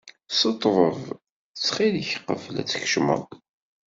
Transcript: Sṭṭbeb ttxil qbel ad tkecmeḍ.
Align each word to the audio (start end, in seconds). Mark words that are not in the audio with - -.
Sṭṭbeb 0.31 1.01
ttxil 1.53 1.95
qbel 2.09 2.55
ad 2.61 2.67
tkecmeḍ. 2.67 3.23